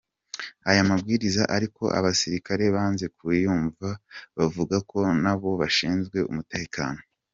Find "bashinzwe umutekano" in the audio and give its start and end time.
5.61-7.01